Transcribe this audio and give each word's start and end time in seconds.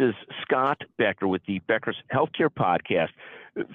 is 0.00 0.14
Scott 0.42 0.82
Becker 0.98 1.28
with 1.28 1.42
the 1.46 1.60
Becker's 1.60 1.96
Healthcare 2.12 2.48
Podcast. 2.48 3.10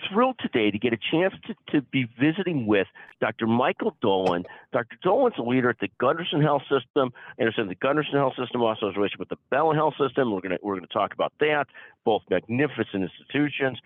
Thrilled 0.10 0.40
today 0.40 0.72
to 0.72 0.80
get 0.80 0.94
a 0.94 0.98
chance 0.98 1.34
to, 1.46 1.56
to 1.72 1.82
be 1.82 2.08
visiting 2.20 2.66
with 2.66 2.88
Dr. 3.22 3.46
Michael 3.46 3.96
Dolan. 4.02 4.46
Dr. 4.74 4.98
Dolan's 5.04 5.36
a 5.38 5.44
leader 5.44 5.70
at 5.70 5.80
the 5.80 5.90
Gundersen 6.02 6.42
Health 6.42 6.64
System. 6.64 7.14
I 7.38 7.44
understand 7.44 7.70
the 7.70 7.76
Gundersen 7.76 8.14
Health 8.14 8.34
System 8.38 8.62
also 8.62 8.88
has 8.88 8.96
a 8.96 9.00
relationship 9.00 9.20
with 9.20 9.30
the 9.30 9.38
Bellin 9.52 9.76
Health 9.76 9.94
System. 10.00 10.32
We're 10.32 10.42
going 10.42 10.58
we're 10.64 10.76
gonna 10.76 10.88
talk 10.88 11.14
about 11.14 11.34
that, 11.40 11.68
both 12.04 12.24
magnificent 12.30 13.04
institutions. 13.04 13.78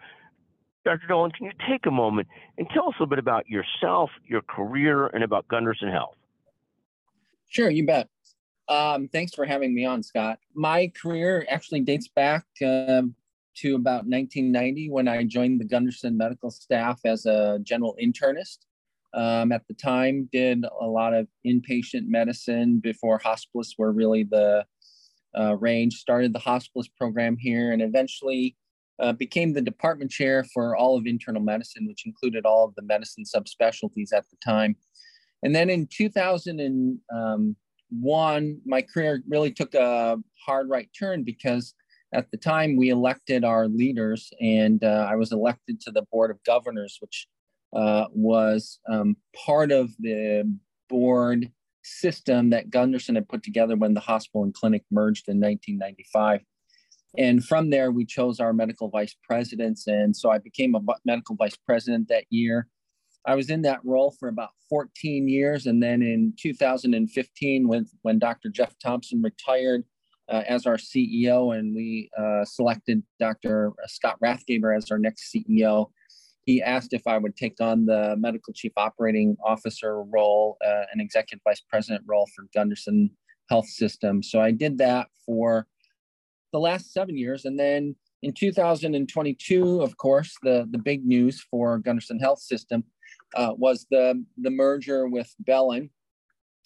Dr. 0.86 1.08
Dolan, 1.08 1.32
can 1.32 1.48
you 1.48 1.52
take 1.70 1.86
a 1.86 1.92
moment 1.92 2.30
and 2.58 2.68
tell 2.70 2.88
us 2.88 2.96
a 3.00 3.04
little 3.04 3.08
bit 3.08 3.20
about 3.20 3.50
yourself, 3.50 4.12
your 4.26 4.42
career, 4.42 5.08
and 5.08 5.24
about 5.24 5.48
Gundersen 5.48 5.92
Health? 5.92 6.16
Sure, 7.50 7.70
you 7.70 7.86
bet. 7.86 8.08
Um, 8.70 9.08
thanks 9.08 9.34
for 9.34 9.46
having 9.46 9.74
me 9.74 9.84
on, 9.84 10.04
Scott. 10.04 10.38
My 10.54 10.92
career 11.02 11.46
actually 11.50 11.82
dates 11.82 12.08
back 12.08 12.46
uh, 12.62 13.02
to 13.58 13.76
about 13.76 14.06
1990 14.06 14.92
when 14.92 15.08
I 15.08 15.24
joined 15.24 15.60
the 15.60 15.66
Gundersen 15.66 16.16
medical 16.16 16.52
staff 16.52 17.00
as 17.04 17.26
a 17.26 17.60
general 17.64 17.96
internist. 18.02 18.60
Um, 19.16 19.52
at 19.52 19.68
the 19.68 19.74
time, 19.74 20.30
did 20.32 20.64
a 20.80 20.86
lot 20.86 21.16
of 21.16 21.28
inpatient 21.46 22.08
medicine 22.08 22.80
before 22.80 23.18
hospice 23.18 23.74
were 23.76 23.92
really 23.92 24.24
the 24.24 24.66
uh, 25.38 25.58
range. 25.58 25.96
Started 25.96 26.32
the 26.32 26.40
hospice 26.40 26.88
program 26.88 27.38
here, 27.38 27.72
and 27.72 27.82
eventually 27.82 28.56
uh, 29.00 29.14
became 29.14 29.54
the 29.54 29.64
department 29.64 30.12
chair 30.12 30.44
for 30.44 30.76
all 30.76 30.96
of 30.96 31.08
internal 31.08 31.42
medicine, 31.42 31.88
which 31.88 32.06
included 32.06 32.46
all 32.46 32.66
of 32.66 32.76
the 32.76 32.84
medicine 32.84 33.24
subspecialties 33.24 34.14
at 34.14 34.30
the 34.30 34.38
time. 34.46 34.76
And 35.42 35.56
then 35.56 35.72
in 35.72 35.88
2001, 35.88 37.00
um, 37.12 37.56
my 37.92 38.82
career 38.82 39.22
really 39.28 39.52
took 39.52 39.74
a 39.74 40.18
hard 40.46 40.70
right 40.70 40.90
turn 40.98 41.24
because 41.24 41.74
at 42.14 42.32
the 42.32 42.38
time 42.38 42.76
we 42.76 42.90
elected 42.90 43.44
our 43.44 43.68
leaders, 43.68 44.32
and 44.42 44.84
uh, 44.84 45.08
I 45.10 45.16
was 45.16 45.32
elected 45.32 45.80
to 45.82 45.92
the 45.92 46.04
board 46.12 46.32
of 46.32 46.44
governors, 46.44 46.98
which 47.02 47.28
uh, 47.74 48.06
was 48.12 48.80
um, 48.90 49.16
part 49.46 49.72
of 49.72 49.90
the 50.00 50.52
board 50.90 51.52
system 51.84 52.50
that 52.50 52.70
Gundersen 52.70 53.16
had 53.16 53.30
put 53.30 53.44
together 53.44 53.76
when 53.76 53.94
the 53.94 54.00
hospital 54.00 54.44
and 54.44 54.54
clinic 54.54 54.84
merged 54.92 55.28
in 55.28 55.40
1995. 55.40 56.42
And 57.18 57.44
from 57.44 57.70
there, 57.70 57.92
we 57.92 58.06
chose 58.06 58.40
our 58.40 58.54
medical 58.54 58.90
vice 58.90 59.16
presidents. 59.24 59.88
And 59.88 60.16
so 60.16 60.30
I 60.30 60.38
became 60.38 60.76
a 60.76 60.82
medical 61.06 61.36
vice 61.36 61.56
president 61.56 62.08
that 62.10 62.26
year. 62.30 62.68
I 63.30 63.36
was 63.36 63.52
in 63.52 63.62
that 63.62 63.80
role 63.84 64.10
for 64.10 64.28
about 64.28 64.50
14 64.70 65.30
years. 65.30 65.68
And 65.68 65.84
then 65.84 66.02
in 66.02 66.34
2015, 66.36 67.68
when, 67.68 67.86
when 68.02 68.18
Dr. 68.18 68.50
Jeff 68.50 68.74
Thompson 68.84 69.22
retired 69.22 69.84
uh, 70.30 70.42
as 70.48 70.66
our 70.66 70.78
CEO 70.78 71.56
and 71.56 71.76
we 71.76 72.10
uh, 72.18 72.44
selected 72.44 73.04
Dr. 73.20 73.74
Scott 73.86 74.18
Rathgeber 74.20 74.76
as 74.76 74.90
our 74.90 74.98
next 74.98 75.32
CEO, 75.32 75.92
he 76.48 76.60
asked 76.64 76.92
if 76.92 77.06
I 77.06 77.20
would 77.20 77.36
take 77.36 77.62
on 77.62 77.86
the 77.86 78.16
medical 78.18 78.52
chief 78.52 78.72
operating 78.78 79.38
officer 79.46 80.02
role, 80.02 80.58
uh, 80.66 80.86
an 80.92 81.00
executive 81.00 81.44
vice 81.44 81.62
president 81.62 82.04
role 82.08 82.28
for 82.36 82.48
Gundersen 82.58 83.12
Health 83.48 83.68
System. 83.68 84.24
So 84.24 84.42
I 84.42 84.50
did 84.50 84.80
that 84.80 85.06
for 85.24 85.68
the 86.52 86.60
last 86.60 86.94
seven 86.94 87.16
years. 87.16 87.46
And 87.46 87.60
then 87.60 87.96
in 88.24 88.34
2022, 88.34 89.82
of 89.82 89.98
course, 89.98 90.36
the, 90.42 90.68
the 90.72 90.80
big 90.80 91.06
news 91.06 91.46
for 91.52 91.80
Gundersen 91.80 92.20
Health 92.20 92.40
System 92.40 92.84
uh, 93.36 93.54
was 93.58 93.86
the, 93.92 94.24
the 94.38 94.50
merger 94.50 95.08
with 95.08 95.34
Bellin, 95.40 95.90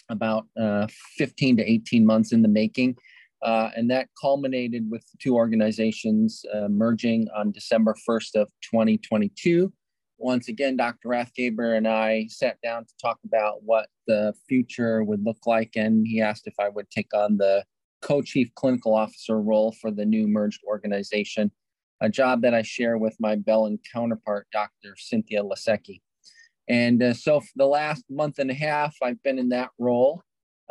about 0.09 0.45
uh, 0.59 0.87
15 1.17 1.57
to 1.57 1.71
18 1.71 2.05
months 2.05 2.31
in 2.31 2.41
the 2.41 2.47
making. 2.47 2.95
Uh, 3.41 3.69
and 3.75 3.91
that 3.91 4.07
culminated 4.19 4.89
with 4.89 5.01
the 5.11 5.17
two 5.21 5.35
organizations 5.35 6.45
uh, 6.53 6.67
merging 6.69 7.27
on 7.35 7.51
December 7.51 7.93
1st 8.07 8.35
of 8.35 8.47
2022. 8.61 9.71
Once 10.17 10.47
again, 10.47 10.77
Dr. 10.77 11.09
Rathgeber 11.09 11.75
and 11.75 11.85
I 11.85 12.27
sat 12.29 12.57
down 12.63 12.85
to 12.85 12.93
talk 13.01 13.19
about 13.25 13.63
what 13.63 13.89
the 14.07 14.33
future 14.47 15.03
would 15.03 15.25
look 15.25 15.45
like, 15.45 15.71
and 15.75 16.07
he 16.07 16.21
asked 16.21 16.47
if 16.47 16.53
I 16.57 16.69
would 16.69 16.89
take 16.89 17.13
on 17.13 17.35
the 17.35 17.65
co-chief 18.01 18.49
clinical 18.55 18.95
officer 18.95 19.41
role 19.41 19.73
for 19.81 19.91
the 19.91 20.05
new 20.05 20.27
merged 20.27 20.61
organization, 20.65 21.51
a 21.99 22.09
job 22.09 22.41
that 22.43 22.53
I 22.53 22.61
share 22.61 22.97
with 22.97 23.15
my 23.19 23.35
Bellin 23.35 23.79
counterpart, 23.91 24.47
Dr. 24.53 24.95
Cynthia 24.97 25.43
Lasecki. 25.43 25.99
And 26.67 27.03
uh, 27.03 27.13
so 27.13 27.39
for 27.41 27.51
the 27.55 27.65
last 27.65 28.05
month 28.09 28.39
and 28.39 28.49
a 28.49 28.53
half, 28.53 28.95
I've 29.01 29.21
been 29.23 29.39
in 29.39 29.49
that 29.49 29.71
role, 29.77 30.21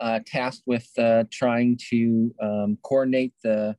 uh, 0.01 0.21
tasked 0.27 0.63
with 0.67 0.89
uh, 0.99 1.25
trying 1.31 1.79
to 1.91 2.35
um, 2.41 2.79
coordinate 2.83 3.35
the 3.45 3.77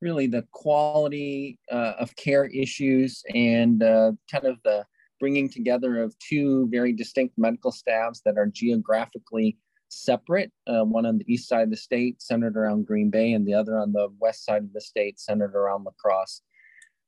really 0.00 0.26
the 0.26 0.46
quality 0.52 1.58
uh, 1.70 1.92
of 1.98 2.14
care 2.16 2.46
issues 2.46 3.22
and 3.34 3.82
uh, 3.82 4.12
kind 4.30 4.46
of 4.46 4.56
the 4.64 4.84
bringing 5.18 5.50
together 5.50 6.02
of 6.02 6.18
two 6.18 6.66
very 6.70 6.92
distinct 6.92 7.34
medical 7.36 7.70
staffs 7.70 8.22
that 8.24 8.38
are 8.38 8.46
geographically 8.46 9.58
separate, 9.90 10.50
uh, 10.66 10.84
one 10.84 11.04
on 11.04 11.18
the 11.18 11.32
east 11.32 11.48
side 11.48 11.64
of 11.64 11.70
the 11.70 11.76
state, 11.76 12.22
centered 12.22 12.56
around 12.56 12.86
Green 12.86 13.10
Bay, 13.10 13.32
and 13.32 13.46
the 13.46 13.52
other 13.52 13.78
on 13.78 13.92
the 13.92 14.08
west 14.18 14.46
side 14.46 14.62
of 14.62 14.72
the 14.72 14.80
state, 14.80 15.20
centered 15.20 15.54
around 15.54 15.84
La 15.84 15.92
Crosse. 15.98 16.40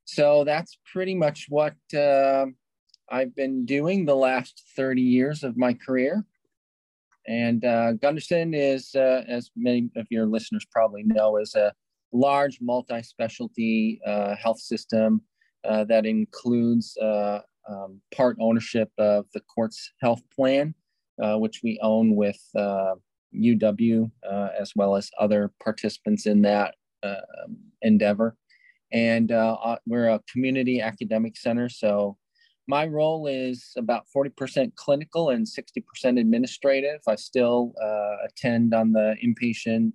So 0.05 0.43
that's 0.43 0.77
pretty 0.91 1.15
much 1.15 1.47
what 1.49 1.73
I've 3.13 3.35
been 3.35 3.63
doing 3.63 4.05
the 4.05 4.15
last 4.15 4.63
30 4.75 4.99
years 4.99 5.43
of 5.43 5.55
my 5.55 5.73
career. 5.73 6.25
And 7.27 7.63
uh, 7.63 7.93
Gundersen 7.93 8.55
is, 8.55 8.95
uh, 8.95 9.23
as 9.27 9.51
many 9.55 9.91
of 9.95 10.07
your 10.09 10.25
listeners 10.25 10.65
probably 10.71 11.03
know, 11.03 11.37
is 11.37 11.53
a 11.53 11.71
large 12.11 12.57
multi-specialty 12.59 14.01
uh, 14.03 14.35
health 14.35 14.59
system 14.59 15.21
uh, 15.63 15.83
that 15.83 16.07
includes 16.07 16.97
uh, 16.97 17.41
um, 17.69 18.01
part 18.15 18.35
ownership 18.41 18.89
of 18.97 19.27
the 19.35 19.41
Quartz 19.41 19.91
Health 20.01 20.23
Plan, 20.35 20.73
uh, 21.21 21.37
which 21.37 21.61
we 21.63 21.79
own 21.83 22.15
with 22.15 22.41
UW 22.55 24.11
as 24.59 24.71
well 24.75 24.95
as 24.95 25.11
other 25.19 25.51
participants 25.63 26.25
in 26.25 26.41
that 26.41 26.73
endeavor. 27.83 28.35
And 28.91 29.29
we're 29.85 30.09
a 30.09 30.19
community 30.31 30.81
academic 30.81 31.37
center. 31.37 31.69
So 31.69 32.17
my 32.67 32.85
role 32.85 33.27
is 33.27 33.73
about 33.77 34.05
40% 34.15 34.75
clinical 34.75 35.29
and 35.29 35.45
60% 35.45 36.19
administrative. 36.19 37.01
I 37.07 37.15
still 37.15 37.73
uh, 37.81 38.25
attend 38.25 38.73
on 38.73 38.93
the 38.93 39.15
inpatient 39.23 39.93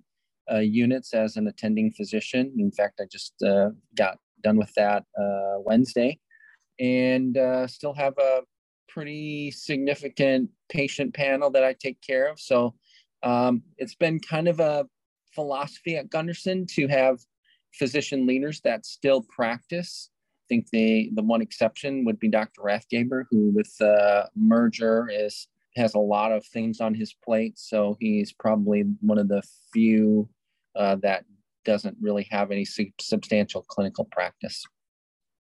uh, 0.51 0.59
units 0.59 1.13
as 1.13 1.35
an 1.35 1.47
attending 1.47 1.91
physician. 1.91 2.53
In 2.57 2.71
fact, 2.71 2.99
I 3.01 3.05
just 3.11 3.33
uh, 3.43 3.69
got 3.95 4.17
done 4.43 4.57
with 4.57 4.73
that 4.75 5.03
Wednesday 5.65 6.19
and 6.79 7.37
still 7.69 7.93
have 7.93 8.13
a 8.17 8.41
pretty 8.87 9.51
significant 9.51 10.49
patient 10.69 11.13
panel 11.13 11.49
that 11.51 11.63
I 11.63 11.73
take 11.73 12.01
care 12.01 12.29
of. 12.29 12.39
So 12.39 12.75
um, 13.23 13.63
it's 13.77 13.95
been 13.95 14.19
kind 14.19 14.47
of 14.47 14.59
a 14.59 14.85
philosophy 15.33 15.95
at 15.95 16.09
Gundersen 16.09 16.67
to 16.75 16.87
have 16.87 17.19
physician 17.73 18.25
leaders 18.25 18.61
that 18.61 18.85
still 18.85 19.25
practice. 19.35 20.09
I 20.49 20.55
think 20.55 20.69
the 20.71 21.11
the 21.13 21.21
one 21.21 21.41
exception 21.41 22.05
would 22.05 22.19
be 22.19 22.27
Dr. 22.27 22.61
Rathgeber, 22.61 23.25
who 23.29 23.51
with 23.51 23.71
the 23.77 24.27
merger 24.35 25.07
is 25.11 25.47
has 25.75 25.93
a 25.93 25.99
lot 25.99 26.31
of 26.31 26.43
things 26.43 26.81
on 26.81 26.95
his 26.95 27.13
plate. 27.13 27.59
So 27.59 27.95
he's 27.99 28.33
probably 28.33 28.83
one 29.01 29.19
of 29.19 29.27
the 29.27 29.43
few 29.71 30.27
uh, 30.75 30.95
that 31.03 31.25
doesn't 31.65 31.97
really 32.01 32.27
have 32.31 32.49
any 32.49 32.65
su- 32.65 32.91
substantial 32.99 33.61
clinical 33.61 34.05
practice. 34.05 34.65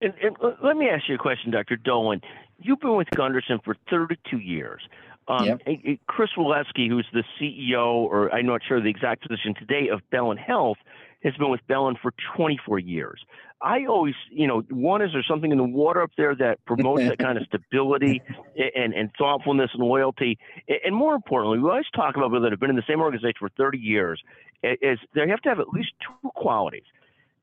And, 0.01 0.13
and, 0.23 0.35
let 0.63 0.77
me 0.77 0.87
ask 0.87 1.09
you 1.09 1.15
a 1.15 1.17
question, 1.17 1.51
Dr. 1.51 1.75
Dolan. 1.75 2.21
You've 2.57 2.79
been 2.79 2.95
with 2.95 3.09
Gundersen 3.09 3.63
for 3.63 3.75
32 3.89 4.37
years. 4.37 4.81
Um, 5.27 5.45
yep. 5.45 5.61
Chris 6.07 6.29
Woleske, 6.37 6.87
who's 6.87 7.07
the 7.11 7.23
CEO, 7.39 7.85
or 7.85 8.33
I'm 8.33 8.45
not 8.45 8.61
sure 8.65 8.79
the 8.79 8.89
exact 8.89 9.27
position 9.27 9.55
today, 9.55 9.89
of 9.89 10.01
Bellin 10.11 10.37
Health, 10.37 10.77
has 11.23 11.33
been 11.35 11.49
with 11.49 11.61
Bellin 11.67 11.95
for 12.01 12.13
24 12.35 12.79
years. 12.79 13.23
I 13.61 13.85
always, 13.85 14.13
you 14.31 14.47
know, 14.47 14.61
one 14.69 15.01
is 15.01 15.11
there 15.13 15.23
something 15.27 15.51
in 15.51 15.57
the 15.57 15.63
water 15.63 16.01
up 16.01 16.11
there 16.17 16.35
that 16.35 16.63
promotes 16.65 17.03
that 17.03 17.17
kind 17.17 17.37
of 17.37 17.45
stability 17.47 18.21
and, 18.75 18.93
and 18.93 19.09
thoughtfulness 19.17 19.71
and 19.73 19.83
loyalty, 19.83 20.37
and 20.83 20.95
more 20.95 21.15
importantly, 21.15 21.59
we 21.59 21.69
always 21.69 21.85
talk 21.95 22.15
about 22.15 22.27
people 22.27 22.41
that 22.41 22.51
have 22.51 22.59
been 22.59 22.69
in 22.69 22.75
the 22.75 22.83
same 22.87 23.01
organization 23.01 23.37
for 23.39 23.49
30 23.49 23.77
years. 23.77 24.21
Is 24.61 24.99
they 25.13 25.27
have 25.27 25.41
to 25.41 25.49
have 25.49 25.59
at 25.59 25.69
least 25.69 25.91
two 26.01 26.29
qualities. 26.35 26.85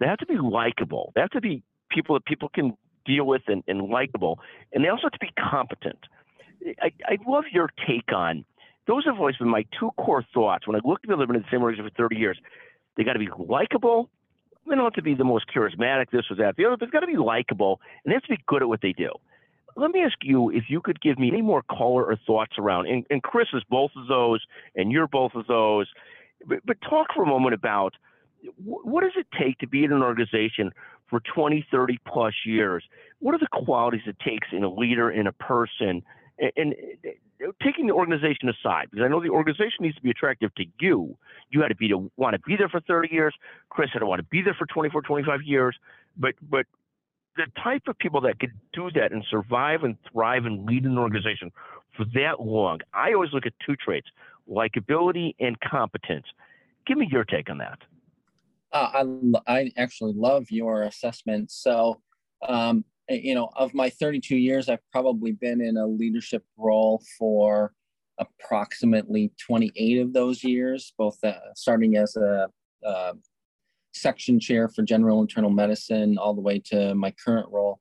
They 0.00 0.06
have 0.06 0.18
to 0.18 0.26
be 0.26 0.36
likable. 0.36 1.12
They 1.14 1.20
have 1.20 1.30
to 1.30 1.40
be 1.40 1.62
people 1.90 2.16
that 2.16 2.24
people 2.24 2.48
can 2.48 2.76
deal 3.04 3.24
with 3.24 3.42
and, 3.46 3.62
and 3.66 3.88
likable, 3.88 4.38
and 4.72 4.84
they 4.84 4.88
also 4.88 5.02
have 5.04 5.12
to 5.12 5.18
be 5.18 5.32
competent. 5.38 5.98
I, 6.80 6.92
I 7.04 7.18
love 7.26 7.44
your 7.52 7.70
take 7.86 8.12
on 8.12 8.44
those 8.86 9.04
have 9.04 9.18
always 9.18 9.36
been 9.36 9.48
my 9.48 9.64
two 9.78 9.90
core 9.96 10.24
thoughts 10.34 10.66
when 10.66 10.76
I 10.76 10.80
look 10.84 10.98
at 10.98 11.02
people 11.02 11.16
that 11.16 11.22
have 11.22 11.28
been 11.28 11.36
in 11.36 11.42
the 11.42 11.48
same 11.50 11.62
organization 11.62 11.90
for 11.90 12.02
30 12.02 12.16
years. 12.16 12.38
They 12.96 13.04
got 13.04 13.14
to 13.14 13.18
be 13.18 13.28
likable. 13.38 14.08
They 14.68 14.74
don't 14.74 14.84
have 14.84 14.92
to 14.94 15.02
be 15.02 15.14
the 15.14 15.24
most 15.24 15.46
charismatic, 15.54 16.10
this 16.10 16.24
or 16.30 16.36
that, 16.36 16.56
the 16.56 16.66
other, 16.66 16.76
but 16.76 16.86
they've 16.86 16.92
got 16.92 17.00
to 17.00 17.06
be 17.06 17.16
likable 17.16 17.80
and 18.04 18.12
they 18.12 18.14
have 18.14 18.22
to 18.22 18.28
be 18.28 18.42
good 18.46 18.62
at 18.62 18.68
what 18.68 18.80
they 18.80 18.92
do. 18.92 19.10
Let 19.74 19.90
me 19.90 20.02
ask 20.02 20.16
you 20.22 20.50
if 20.50 20.64
you 20.68 20.80
could 20.80 21.00
give 21.00 21.18
me 21.18 21.28
any 21.28 21.42
more 21.42 21.62
color 21.62 22.04
or 22.04 22.16
thoughts 22.26 22.52
around, 22.58 22.86
and, 22.88 23.06
and 23.08 23.22
Chris 23.22 23.48
is 23.54 23.62
both 23.70 23.90
of 23.96 24.06
those, 24.06 24.44
and 24.76 24.92
you're 24.92 25.08
both 25.08 25.34
of 25.34 25.46
those, 25.46 25.86
but, 26.46 26.60
but 26.66 26.76
talk 26.82 27.06
for 27.14 27.22
a 27.22 27.26
moment 27.26 27.54
about 27.54 27.94
what 28.62 29.02
does 29.02 29.12
it 29.16 29.26
take 29.38 29.58
to 29.58 29.66
be 29.66 29.84
in 29.84 29.92
an 29.92 30.02
organization 30.02 30.72
for 31.08 31.20
20, 31.34 31.66
30 31.70 31.98
plus 32.06 32.34
years? 32.44 32.84
What 33.20 33.34
are 33.34 33.38
the 33.38 33.64
qualities 33.64 34.02
it 34.06 34.16
takes 34.18 34.48
in 34.52 34.64
a 34.64 34.72
leader, 34.72 35.10
in 35.10 35.26
a 35.26 35.32
person? 35.32 36.02
And, 36.42 36.52
and 36.56 36.74
taking 37.62 37.86
the 37.86 37.92
organization 37.92 38.48
aside, 38.48 38.88
because 38.90 39.04
I 39.04 39.08
know 39.08 39.22
the 39.22 39.30
organization 39.30 39.78
needs 39.80 39.96
to 39.96 40.02
be 40.02 40.10
attractive 40.10 40.54
to 40.56 40.64
you. 40.80 41.16
You 41.50 41.62
had 41.62 41.68
to 41.68 41.76
be 41.76 41.88
to 41.88 42.10
want 42.16 42.34
to 42.34 42.40
be 42.40 42.56
there 42.56 42.68
for 42.68 42.80
30 42.80 43.08
years. 43.12 43.34
Chris 43.70 43.90
had 43.92 44.00
to 44.00 44.06
want 44.06 44.18
to 44.18 44.24
be 44.24 44.42
there 44.42 44.54
for 44.54 44.66
24, 44.66 45.02
25 45.02 45.42
years. 45.42 45.76
But 46.16 46.34
but 46.42 46.66
the 47.36 47.46
type 47.62 47.82
of 47.86 47.96
people 47.98 48.20
that 48.22 48.38
could 48.40 48.52
do 48.72 48.90
that 48.94 49.12
and 49.12 49.24
survive 49.30 49.84
and 49.84 49.96
thrive 50.10 50.44
and 50.44 50.66
lead 50.66 50.84
an 50.84 50.98
organization 50.98 51.50
for 51.96 52.04
that 52.14 52.40
long, 52.40 52.80
I 52.92 53.12
always 53.12 53.30
look 53.32 53.46
at 53.46 53.52
two 53.64 53.76
traits: 53.76 54.08
likability 54.50 55.34
and 55.38 55.58
competence. 55.60 56.26
Give 56.86 56.98
me 56.98 57.08
your 57.10 57.24
take 57.24 57.48
on 57.48 57.58
that. 57.58 57.78
Uh, 58.72 59.04
I 59.46 59.52
I 59.54 59.72
actually 59.76 60.14
love 60.14 60.50
your 60.50 60.82
assessment. 60.82 61.50
So. 61.50 62.00
Um, 62.48 62.84
you 63.08 63.34
know, 63.34 63.50
of 63.56 63.74
my 63.74 63.90
32 63.90 64.36
years, 64.36 64.68
I've 64.68 64.90
probably 64.90 65.32
been 65.32 65.60
in 65.60 65.76
a 65.76 65.86
leadership 65.86 66.44
role 66.56 67.02
for 67.18 67.72
approximately 68.18 69.32
28 69.44 70.00
of 70.00 70.12
those 70.12 70.44
years, 70.44 70.92
both 70.96 71.18
uh, 71.24 71.34
starting 71.54 71.96
as 71.96 72.16
a, 72.16 72.48
a, 72.84 73.12
section 73.94 74.40
chair 74.40 74.68
for 74.68 74.82
general 74.82 75.20
internal 75.20 75.50
medicine 75.50 76.16
all 76.16 76.32
the 76.32 76.40
way 76.40 76.58
to 76.58 76.94
my 76.94 77.12
current 77.22 77.46
role. 77.50 77.78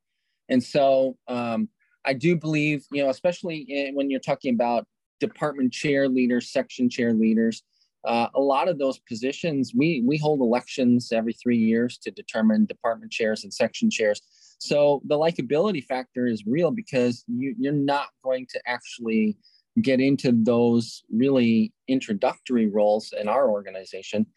And 0.49 0.61
so 0.61 1.15
um, 1.29 1.69
I 2.05 2.13
do 2.13 2.35
believe, 2.35 2.85
you 2.91 3.01
know, 3.01 3.09
especially 3.09 3.59
in, 3.69 3.95
when 3.95 4.09
you're 4.09 4.19
talking 4.19 4.53
about 4.53 4.85
department 5.21 5.71
chair 5.71 6.09
leaders, 6.09 6.51
section 6.51 6.89
chair 6.89 7.13
leaders, 7.13 7.63
uh, 8.03 8.27
a 8.35 8.41
lot 8.41 8.67
of 8.67 8.79
those 8.79 8.99
positions, 8.99 9.73
we, 9.75 10.03
we 10.05 10.17
hold 10.17 10.41
elections 10.41 11.11
every 11.11 11.33
three 11.33 11.57
years 11.57 11.97
to 11.99 12.11
determine 12.11 12.65
department 12.65 13.11
chairs 13.11 13.43
and 13.43 13.53
section 13.53 13.89
chairs. 13.89 14.21
So 14.61 15.01
the 15.07 15.17
likability 15.17 15.83
factor 15.83 16.27
is 16.27 16.45
real 16.45 16.69
because 16.69 17.25
you, 17.27 17.55
you're 17.57 17.73
not 17.73 18.09
going 18.23 18.45
to 18.51 18.61
actually 18.67 19.35
get 19.81 19.99
into 19.99 20.31
those 20.31 21.01
really 21.11 21.73
introductory 21.87 22.67
roles 22.67 23.11
in 23.19 23.27
our 23.27 23.49
organization 23.49 24.27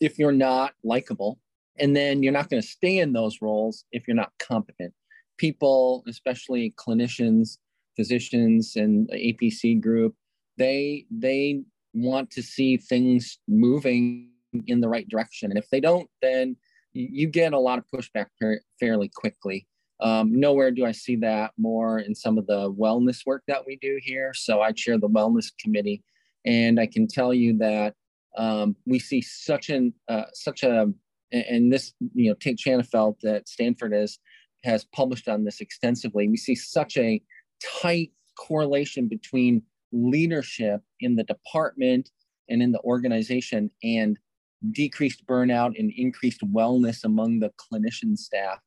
if 0.00 0.18
you're 0.18 0.32
not 0.32 0.72
likable. 0.82 1.38
And 1.78 1.94
then 1.94 2.20
you're 2.24 2.32
not 2.32 2.50
going 2.50 2.60
to 2.60 2.66
stay 2.66 2.98
in 2.98 3.12
those 3.12 3.38
roles 3.40 3.84
if 3.92 4.08
you're 4.08 4.16
not 4.16 4.32
competent. 4.40 4.92
People, 5.38 6.02
especially 6.08 6.74
clinicians, 6.76 7.58
physicians, 7.94 8.74
and 8.74 9.08
APC 9.10 9.80
group, 9.80 10.16
they 10.58 11.06
they 11.12 11.62
want 11.94 12.32
to 12.32 12.42
see 12.42 12.76
things 12.76 13.38
moving 13.46 14.30
in 14.66 14.80
the 14.80 14.88
right 14.88 15.08
direction. 15.08 15.52
And 15.52 15.58
if 15.58 15.70
they 15.70 15.80
don't, 15.80 16.10
then 16.22 16.56
you 16.92 17.28
get 17.28 17.52
a 17.52 17.58
lot 17.58 17.78
of 17.78 17.84
pushback 17.94 18.26
fairly 18.78 19.10
quickly. 19.14 19.66
Um, 20.00 20.38
nowhere 20.38 20.70
do 20.70 20.84
I 20.84 20.92
see 20.92 21.16
that 21.16 21.52
more 21.58 21.98
in 21.98 22.14
some 22.14 22.38
of 22.38 22.46
the 22.46 22.72
wellness 22.72 23.26
work 23.26 23.42
that 23.48 23.66
we 23.66 23.76
do 23.76 23.98
here. 24.02 24.32
So 24.34 24.60
I 24.62 24.72
chair 24.72 24.98
the 24.98 25.08
wellness 25.08 25.52
committee, 25.60 26.02
and 26.44 26.80
I 26.80 26.86
can 26.86 27.06
tell 27.06 27.34
you 27.34 27.58
that 27.58 27.94
um, 28.36 28.76
we 28.86 28.98
see 28.98 29.20
such 29.20 29.68
an 29.68 29.92
uh, 30.08 30.24
such 30.32 30.62
a 30.62 30.86
and 31.32 31.72
this 31.72 31.92
you 32.14 32.30
know 32.30 32.36
Tait 32.40 32.58
Shanafelt 32.58 33.24
at 33.24 33.48
Stanford 33.48 33.92
has 33.92 34.18
has 34.64 34.84
published 34.84 35.28
on 35.28 35.44
this 35.44 35.60
extensively. 35.60 36.28
We 36.28 36.36
see 36.36 36.54
such 36.54 36.96
a 36.96 37.22
tight 37.82 38.12
correlation 38.38 39.08
between 39.08 39.62
leadership 39.92 40.82
in 41.00 41.16
the 41.16 41.24
department 41.24 42.10
and 42.48 42.62
in 42.62 42.72
the 42.72 42.80
organization 42.80 43.70
and 43.82 44.18
decreased 44.70 45.26
burnout 45.26 45.78
and 45.78 45.92
increased 45.96 46.40
wellness 46.52 47.04
among 47.04 47.40
the 47.40 47.50
clinician 47.50 48.16
staff. 48.16 48.58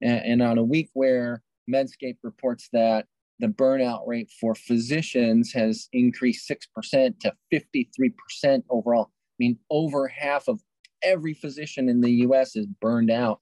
And, 0.00 0.24
and 0.24 0.42
on 0.42 0.58
a 0.58 0.64
week 0.64 0.90
where 0.92 1.42
Medscape 1.70 2.18
reports 2.22 2.68
that 2.72 3.06
the 3.40 3.48
burnout 3.48 4.06
rate 4.06 4.30
for 4.40 4.54
physicians 4.54 5.52
has 5.52 5.88
increased 5.92 6.50
6% 6.50 7.20
to 7.20 7.32
53% 7.52 8.62
overall, 8.68 9.10
I 9.10 9.36
mean, 9.38 9.58
over 9.70 10.08
half 10.08 10.48
of 10.48 10.60
every 11.02 11.34
physician 11.34 11.88
in 11.88 12.00
the 12.00 12.10
US 12.10 12.56
is 12.56 12.66
burned 12.80 13.10
out. 13.10 13.40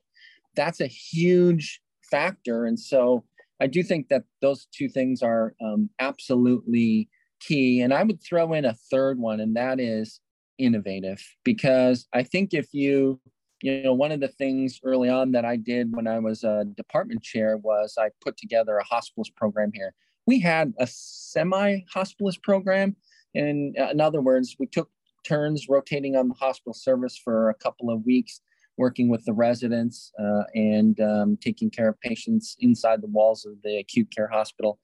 That's 0.54 0.80
a 0.80 0.86
huge 0.86 1.80
factor. 2.10 2.66
And 2.66 2.78
so 2.78 3.24
I 3.60 3.66
do 3.66 3.82
think 3.82 4.08
that 4.08 4.24
those 4.42 4.66
two 4.72 4.88
things 4.88 5.22
are 5.22 5.54
um, 5.64 5.88
absolutely 5.98 7.08
key. 7.40 7.80
And 7.80 7.92
I 7.94 8.02
would 8.02 8.22
throw 8.22 8.52
in 8.52 8.64
a 8.64 8.76
third 8.90 9.18
one, 9.18 9.40
and 9.40 9.56
that 9.56 9.80
is 9.80 10.20
innovative 10.58 11.22
because 11.44 12.06
I 12.12 12.22
think 12.22 12.54
if 12.54 12.72
you, 12.72 13.20
you 13.62 13.82
know, 13.82 13.94
one 13.94 14.12
of 14.12 14.20
the 14.20 14.28
things 14.28 14.80
early 14.84 15.08
on 15.08 15.32
that 15.32 15.44
I 15.44 15.56
did 15.56 15.94
when 15.94 16.06
I 16.06 16.18
was 16.18 16.44
a 16.44 16.64
department 16.76 17.22
chair 17.22 17.56
was 17.56 17.96
I 17.98 18.10
put 18.20 18.36
together 18.36 18.78
a 18.78 18.84
hospitalist 18.84 19.34
program 19.36 19.70
here. 19.72 19.94
We 20.26 20.40
had 20.40 20.74
a 20.78 20.86
semi 20.86 21.80
hospitalist 21.94 22.42
program. 22.42 22.96
And 23.34 23.76
in 23.76 24.00
other 24.00 24.20
words, 24.20 24.56
we 24.58 24.66
took 24.66 24.90
turns 25.26 25.68
rotating 25.68 26.16
on 26.16 26.28
the 26.28 26.34
hospital 26.34 26.72
service 26.72 27.18
for 27.22 27.50
a 27.50 27.54
couple 27.54 27.90
of 27.90 28.04
weeks, 28.04 28.40
working 28.76 29.08
with 29.08 29.24
the 29.24 29.32
residents 29.32 30.12
uh, 30.18 30.44
and 30.54 31.00
um, 31.00 31.36
taking 31.40 31.70
care 31.70 31.88
of 31.88 32.00
patients 32.00 32.56
inside 32.60 33.02
the 33.02 33.08
walls 33.08 33.44
of 33.44 33.54
the 33.62 33.78
acute 33.78 34.10
care 34.14 34.28
hospital. 34.28 34.78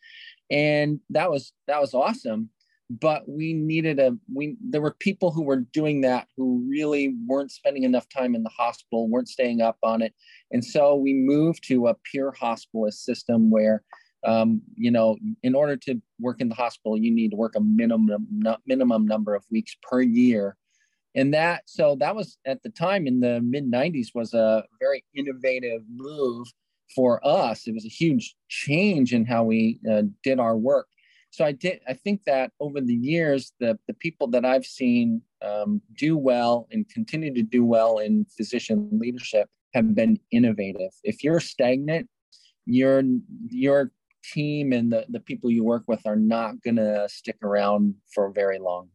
And 0.51 1.01
that 1.11 1.31
was 1.31 1.53
that 1.67 1.81
was 1.81 1.95
awesome 1.95 2.51
but 2.91 3.29
we 3.29 3.53
needed 3.53 3.99
a 3.99 4.17
we 4.33 4.57
there 4.61 4.81
were 4.81 4.95
people 4.99 5.31
who 5.31 5.43
were 5.43 5.65
doing 5.73 6.01
that 6.03 6.29
who 6.37 6.65
really 6.69 7.15
weren't 7.27 7.51
spending 7.51 7.85
enough 7.85 8.09
time 8.09 8.35
in 8.35 8.43
the 8.43 8.51
hospital 8.51 9.09
weren't 9.09 9.29
staying 9.29 9.63
up 9.63 9.79
on 9.83 10.03
it. 10.03 10.15
And 10.51 10.65
so 10.65 10.95
we 10.95 11.15
moved 11.15 11.67
to 11.69 11.89
a 11.89 11.95
pure 12.11 12.33
hospitalist 12.33 13.05
system 13.05 13.51
where 13.51 13.83
um, 14.25 14.61
you 14.77 14.91
know 14.91 15.17
in 15.43 15.55
order 15.55 15.77
to 15.77 16.01
work 16.21 16.41
in 16.41 16.49
the 16.49 16.55
hospital 16.55 16.99
you 16.99 17.13
need 17.13 17.31
to 17.31 17.37
work 17.37 17.55
a 17.57 17.61
minimum 17.61 18.27
not 18.31 18.61
minimum 18.67 19.07
number 19.07 19.35
of 19.35 19.45
weeks 19.51 19.77
per 19.83 20.03
year. 20.03 20.57
And 21.15 21.33
that 21.35 21.63
so 21.67 21.97
that 22.01 22.15
was 22.15 22.37
at 22.47 22.63
the 22.63 22.71
time 22.71 23.07
in 23.07 23.21
the 23.21 23.41
mid 23.41 23.71
90s 23.71 24.09
was 24.15 24.35
a 24.35 24.65
very 24.81 25.05
innovative 25.15 25.83
move 25.95 26.47
for 26.95 27.27
us. 27.27 27.67
It 27.67 27.73
was 27.73 27.87
a 27.87 27.89
huge 27.89 28.35
change 28.49 29.15
in 29.15 29.25
how 29.25 29.45
we 29.45 29.79
uh, 29.91 30.03
did 30.23 30.39
our 30.39 30.57
work 30.57 30.89
so 31.33 31.47
I 31.47 31.53
did. 31.53 31.81
I 31.89 31.95
think 31.95 32.25
that 32.27 32.53
over 32.61 32.81
the 32.81 32.95
years, 32.95 33.53
the 33.59 33.79
the 33.89 33.95
people 33.95 34.29
that 34.29 34.45
I've 34.45 34.67
seen 34.67 35.23
um, 35.41 35.81
do 35.97 36.17
well 36.17 36.69
and 36.71 36.87
continue 36.89 37.33
to 37.35 37.43
do 37.43 37.65
well 37.65 37.99
in 37.99 38.27
physician 38.37 38.91
leadership 38.93 39.49
have 39.73 39.95
been 39.95 40.21
innovative. 40.31 40.93
If 41.03 41.25
you're 41.25 41.41
stagnant, 41.41 42.09
your 42.67 43.03
your 43.49 43.93
team 44.23 44.75
and 44.75 44.93
the, 44.93 45.07
the 45.09 45.21
people 45.21 45.51
you 45.51 45.65
work 45.65 45.85
with 45.87 46.07
are 46.07 46.17
not 46.17 46.63
going 46.63 46.77
to 46.77 47.09
stick 47.09 47.39
around 47.43 47.95
for 48.15 48.31
very 48.31 48.59
long. 48.59 48.89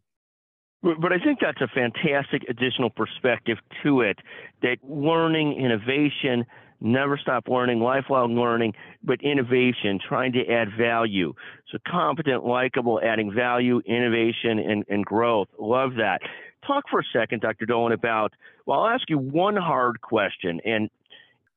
But 0.84 1.12
I 1.12 1.18
think 1.18 1.40
that's 1.42 1.60
a 1.60 1.68
fantastic 1.68 2.44
additional 2.48 2.92
perspective 2.92 3.58
to 3.84 4.02
it 4.02 4.20
that 4.62 4.78
learning, 4.84 5.60
innovation, 5.60 6.46
never 6.80 7.18
stop 7.18 7.48
learning, 7.48 7.80
lifelong 7.80 8.36
learning, 8.36 8.74
but 9.04 9.22
innovation, 9.22 10.00
trying 10.06 10.34
to 10.34 10.46
add 10.48 10.70
value. 10.78 11.34
So 11.72 11.78
competent, 11.88 12.46
likable, 12.46 13.00
adding 13.04 13.32
value, 13.34 13.82
innovation, 13.86 14.60
and, 14.60 14.86
and 14.90 15.06
growth. 15.06 15.48
Love 15.60 15.96
that. 15.96 16.22
Talk 16.66 16.86
for 16.90 17.00
a 17.00 17.04
second, 17.14 17.42
Dr. 17.42 17.66
Dolan, 17.66 17.94
about, 17.94 18.34
well, 18.66 18.82
I'll 18.82 18.94
ask 18.94 19.10
you 19.10 19.18
one 19.18 19.56
hard 19.56 20.02
question. 20.02 20.60
And 20.66 20.90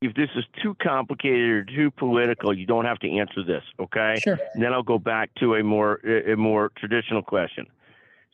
if 0.01 0.15
this 0.15 0.29
is 0.37 0.45
too 0.63 0.75
complicated 0.83 1.51
or 1.51 1.65
too 1.65 1.91
political, 1.91 2.57
you 2.57 2.67
don't 2.67 2.87
have 2.87 2.99
to 3.01 3.11
answer 3.11 3.43
this, 3.45 3.63
okay? 3.79 4.17
Sure. 4.23 4.39
And 4.55 4.63
then 4.63 4.73
I'll 4.73 4.83
go 4.83 4.99
back 4.99 5.31
to 5.41 5.57
a 5.57 5.63
more 5.63 5.97
a 5.97 6.37
more 6.37 6.71
traditional 6.77 7.23
question. 7.23 7.67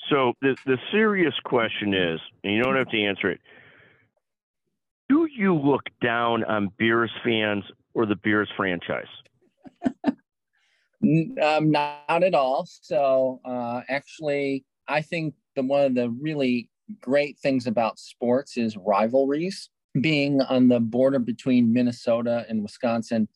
So 0.09 0.35
the 0.40 0.57
the 0.64 0.78
serious 0.93 1.35
question 1.45 1.93
is, 1.93 2.21
and 2.45 2.55
you 2.55 2.62
don't 2.62 2.76
have 2.76 2.88
to 2.90 3.02
answer 3.02 3.31
it 3.31 3.40
you 5.37 5.55
look 5.55 5.83
down 6.02 6.45
on 6.45 6.71
Bears 6.78 7.11
fans 7.25 7.64
or 7.95 8.07
the 8.07 8.16
Bears 8.16 8.49
franchise? 8.57 9.07
um, 11.43 11.71
not 11.71 12.23
at 12.23 12.35
all. 12.35 12.66
So 12.66 13.40
uh, 13.45 13.83
actually, 13.88 14.64
I 14.88 15.02
think 15.02 15.35
the 15.55 15.62
one 15.62 15.85
of 15.85 15.95
the 15.95 16.11
really 16.11 16.69
great 17.00 17.38
things 17.38 17.66
about 17.66 17.99
sports 17.99 18.57
is 18.57 18.76
rivalries. 18.76 19.71
Being 20.00 20.43
on 20.43 20.69
the 20.69 20.81
border 20.81 21.19
between 21.19 21.73
Minnesota 21.73 22.45
and 22.50 22.62
Wisconsin, 22.62 23.28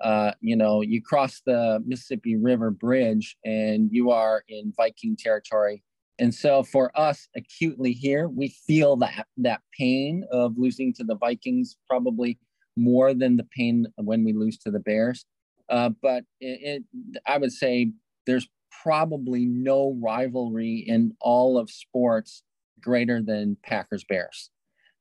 uh, 0.00 0.32
you 0.40 0.56
know, 0.56 0.80
you 0.80 1.02
cross 1.02 1.42
the 1.44 1.82
Mississippi 1.86 2.36
River 2.36 2.70
Bridge 2.70 3.36
and 3.44 3.90
you 3.92 4.10
are 4.10 4.42
in 4.48 4.72
Viking 4.76 5.16
territory 5.16 5.82
and 6.18 6.34
so 6.34 6.62
for 6.62 6.90
us 6.98 7.28
acutely 7.36 7.92
here, 7.92 8.28
we 8.28 8.48
feel 8.48 8.96
that 8.96 9.26
that 9.36 9.60
pain 9.78 10.24
of 10.30 10.54
losing 10.56 10.92
to 10.94 11.04
the 11.04 11.16
Vikings 11.16 11.76
probably 11.88 12.38
more 12.76 13.14
than 13.14 13.36
the 13.36 13.46
pain 13.56 13.86
when 13.96 14.24
we 14.24 14.32
lose 14.32 14.58
to 14.58 14.70
the 14.70 14.80
Bears. 14.80 15.24
Uh, 15.68 15.90
but 16.00 16.24
it, 16.40 16.84
it, 16.94 17.20
I 17.26 17.38
would 17.38 17.52
say 17.52 17.92
there's 18.26 18.48
probably 18.82 19.46
no 19.46 19.98
rivalry 20.02 20.84
in 20.86 21.12
all 21.20 21.58
of 21.58 21.70
sports 21.70 22.42
greater 22.80 23.22
than 23.22 23.56
Packers 23.64 24.04
Bears. 24.08 24.50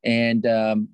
And 0.04 0.46
um, 0.46 0.90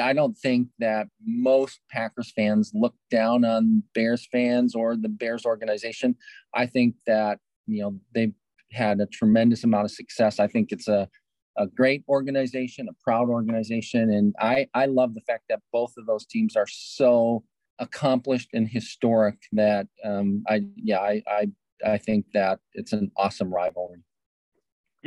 I 0.00 0.14
don't 0.14 0.36
think 0.36 0.68
that 0.78 1.08
most 1.24 1.80
Packers 1.90 2.32
fans 2.34 2.72
look 2.74 2.94
down 3.10 3.44
on 3.44 3.82
Bears 3.94 4.26
fans 4.32 4.74
or 4.74 4.96
the 4.96 5.08
Bears 5.08 5.44
organization. 5.44 6.16
I 6.54 6.66
think 6.66 6.94
that, 7.06 7.40
you 7.66 7.82
know, 7.82 7.98
they've 8.14 8.32
had 8.74 9.00
a 9.00 9.06
tremendous 9.06 9.64
amount 9.64 9.86
of 9.86 9.90
success. 9.90 10.38
I 10.40 10.46
think 10.46 10.72
it's 10.72 10.88
a, 10.88 11.08
a 11.56 11.66
great 11.66 12.02
organization, 12.08 12.88
a 12.88 12.92
proud 13.02 13.28
organization. 13.28 14.10
And 14.10 14.34
I, 14.40 14.66
I 14.74 14.86
love 14.86 15.14
the 15.14 15.20
fact 15.22 15.44
that 15.48 15.60
both 15.72 15.92
of 15.96 16.06
those 16.06 16.26
teams 16.26 16.56
are 16.56 16.66
so 16.68 17.44
accomplished 17.78 18.50
and 18.52 18.68
historic 18.68 19.36
that 19.52 19.86
um, 20.04 20.44
I, 20.48 20.62
yeah, 20.76 21.00
I, 21.00 21.22
I, 21.26 21.46
I 21.84 21.98
think 21.98 22.26
that 22.34 22.60
it's 22.74 22.92
an 22.92 23.10
awesome 23.16 23.52
rivalry. 23.52 24.02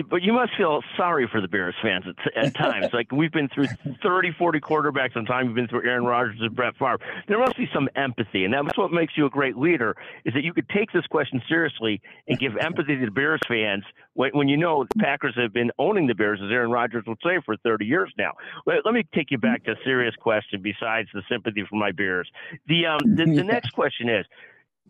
But 0.10 0.22
you 0.22 0.32
must 0.34 0.52
feel 0.56 0.82
sorry 0.96 1.28
for 1.32 1.42
the 1.42 1.48
Bears 1.48 1.74
fans 1.82 2.06
at, 2.08 2.46
at 2.46 2.56
times. 2.56 2.88
like 2.94 3.12
we've 3.12 3.32
been 3.32 3.50
through 3.50 3.68
30, 4.04 4.32
40 4.38 4.60
quarterbacks 4.60 5.16
on 5.16 5.26
time. 5.26 5.48
We've 5.48 5.56
been 5.56 5.68
through 5.68 5.88
Aaron 5.90 6.06
Rodgers 6.06 6.38
and 6.40 6.56
Brett 6.56 6.76
Favre. 6.78 7.00
There 7.28 7.40
must 7.40 7.58
be 7.58 7.68
some 7.74 7.90
empathy, 7.96 8.46
and 8.46 8.54
that's 8.54 8.78
what 8.78 8.92
makes 8.92 9.14
you 9.18 9.26
a 9.26 9.30
great 9.30 9.58
leader. 9.58 9.96
Is 10.24 10.34
that 10.36 10.44
you 10.44 10.54
could 10.54 10.70
take 10.70 10.92
this 10.92 11.06
question 11.08 11.42
seriously 11.50 12.02
and 12.28 12.38
give 12.38 12.58
empathy 12.58 12.96
to 12.96 13.06
the 13.06 13.12
Bears 13.12 13.42
fans 13.48 13.84
when, 14.14 14.32
when 14.34 14.48
you 14.48 14.58
know 14.58 14.84
the 14.84 15.00
Packers 15.04 15.34
have 15.36 15.52
been 15.52 15.72
owning 15.80 16.06
the 16.06 16.16
Bears, 16.16 16.40
as 16.44 16.52
Aaron 16.52 16.70
Rodgers 16.70 17.04
would 17.08 17.20
say, 17.24 17.40
for 17.44 17.58
30 17.58 17.86
years 17.86 18.14
now. 18.18 18.34
Let, 18.68 18.86
let 18.86 18.94
me 18.94 19.04
take 19.16 19.32
you 19.32 19.40
back 19.40 19.64
to 19.64 19.72
a 19.72 19.76
serious 19.84 20.16
question. 20.16 20.62
Besides 20.62 21.10
the 21.14 21.24
sympathy 21.30 21.64
for 21.68 21.76
my 21.76 21.92
Bears, 21.92 22.30
the 22.68 22.86
um, 22.86 23.00
the, 23.04 23.26
the 23.26 23.44
next 23.44 23.72
question 23.72 24.10
is, 24.10 24.26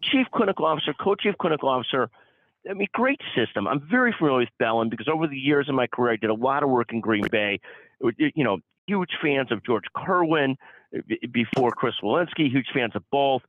Chief 0.02 0.28
Clinical 0.34 0.66
Officer, 0.66 0.94
Co-Chief 1.00 1.38
Clinical 1.38 1.70
Officer 1.70 2.10
I 2.70 2.74
mean, 2.74 2.88
great 2.94 3.22
system. 3.36 3.68
I'm 3.68 3.88
very 3.90 4.14
familiar 4.18 4.40
with 4.40 4.50
Bellin 4.60 4.90
because 4.90 5.08
over 5.08 5.28
the 5.28 5.38
years 5.38 5.70
of 5.70 5.76
my 5.76 5.88
career, 5.88 6.14
I 6.14 6.18
did 6.18 6.30
a 6.30 6.36
lot 6.36 6.64
of 6.64 6.70
work 6.70 6.92
in 6.92 7.02
Green 7.02 7.28
Bay. 7.32 7.60
You 8.18 8.44
know, 8.44 8.60
huge 8.88 9.12
fans 9.22 9.52
of 9.52 9.64
George 9.66 9.86
Kerwin 9.96 10.58
uh, 10.96 11.02
before 11.32 11.72
Chris 11.72 11.96
Woleske, 12.02 12.50
huge 12.50 12.68
fans 12.74 12.94
of 12.96 13.04
both. 13.12 13.42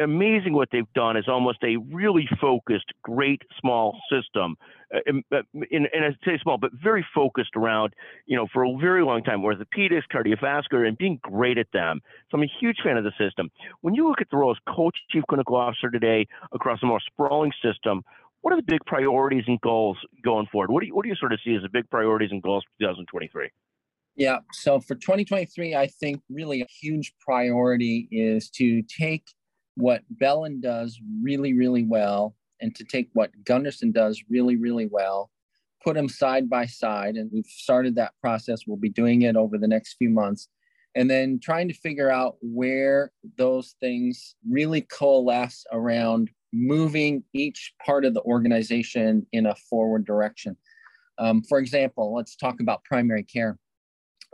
Amazing 0.00 0.54
what 0.54 0.70
they've 0.72 0.92
done 0.92 1.16
is 1.16 1.26
almost 1.28 1.58
a 1.62 1.76
really 1.76 2.28
focused, 2.40 2.86
great 3.04 3.42
small 3.60 3.96
system. 4.10 4.56
Uh, 4.92 4.98
um, 5.08 5.22
uh, 5.32 5.42
and, 5.70 5.88
and 5.92 6.04
I 6.04 6.10
say 6.24 6.36
small, 6.42 6.58
but 6.58 6.72
very 6.72 7.06
focused 7.14 7.54
around, 7.54 7.94
you 8.26 8.36
know, 8.36 8.48
for 8.52 8.64
a 8.64 8.76
very 8.78 9.04
long 9.04 9.22
time, 9.22 9.42
orthopedics, 9.42 10.02
cardiovascular, 10.12 10.88
and 10.88 10.98
being 10.98 11.20
great 11.22 11.58
at 11.58 11.68
them. 11.72 12.00
So 12.30 12.38
I'm 12.38 12.42
a 12.42 12.50
huge 12.58 12.78
fan 12.82 12.96
of 12.96 13.04
the 13.04 13.12
system. 13.16 13.52
When 13.82 13.94
you 13.94 14.08
look 14.08 14.20
at 14.20 14.30
the 14.30 14.36
role 14.36 14.50
as 14.50 14.74
coach, 14.74 14.96
chief 15.10 15.22
clinical 15.28 15.54
officer 15.54 15.90
today 15.90 16.26
across 16.52 16.82
a 16.82 16.86
more 16.86 17.00
sprawling 17.00 17.52
system, 17.62 18.02
what 18.42 18.52
are 18.52 18.56
the 18.56 18.62
big 18.62 18.84
priorities 18.86 19.44
and 19.46 19.60
goals 19.60 19.96
going 20.24 20.46
forward? 20.52 20.70
What 20.70 20.80
do 20.80 20.88
you 20.88 20.94
what 20.94 21.04
do 21.04 21.08
you 21.08 21.16
sort 21.16 21.32
of 21.32 21.40
see 21.44 21.54
as 21.54 21.62
the 21.62 21.68
big 21.68 21.88
priorities 21.90 22.30
and 22.32 22.42
goals 22.42 22.64
for 22.64 22.86
2023? 22.86 23.48
Yeah, 24.14 24.40
so 24.52 24.78
for 24.78 24.94
2023, 24.94 25.74
I 25.74 25.86
think 25.86 26.20
really 26.28 26.60
a 26.60 26.66
huge 26.80 27.14
priority 27.18 28.08
is 28.10 28.50
to 28.50 28.82
take 28.82 29.24
what 29.76 30.02
Bellin 30.10 30.60
does 30.60 31.00
really, 31.22 31.54
really 31.54 31.84
well 31.84 32.34
and 32.60 32.74
to 32.76 32.84
take 32.84 33.08
what 33.14 33.30
Gundersen 33.44 33.92
does 33.92 34.22
really, 34.28 34.56
really 34.56 34.86
well, 34.86 35.30
put 35.82 35.94
them 35.94 36.10
side 36.10 36.50
by 36.50 36.66
side. 36.66 37.16
And 37.16 37.30
we've 37.32 37.46
started 37.46 37.94
that 37.94 38.12
process. 38.20 38.66
We'll 38.66 38.76
be 38.76 38.90
doing 38.90 39.22
it 39.22 39.34
over 39.34 39.56
the 39.56 39.66
next 39.66 39.94
few 39.94 40.10
months. 40.10 40.48
And 40.94 41.10
then 41.10 41.40
trying 41.42 41.68
to 41.68 41.74
figure 41.74 42.10
out 42.10 42.36
where 42.42 43.12
those 43.38 43.76
things 43.80 44.36
really 44.48 44.82
coalesce 44.82 45.64
around 45.72 46.30
moving 46.52 47.24
each 47.32 47.72
part 47.84 48.04
of 48.04 48.14
the 48.14 48.22
organization 48.22 49.26
in 49.32 49.46
a 49.46 49.54
forward 49.54 50.04
direction. 50.04 50.56
Um, 51.18 51.42
for 51.42 51.58
example, 51.58 52.14
let's 52.14 52.36
talk 52.36 52.60
about 52.60 52.84
primary 52.84 53.22
care. 53.22 53.58